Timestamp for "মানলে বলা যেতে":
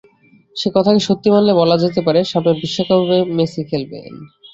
1.33-1.99